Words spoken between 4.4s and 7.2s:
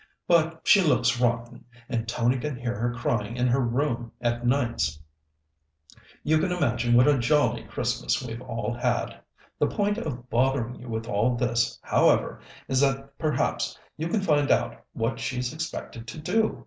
nights. You can imagine what a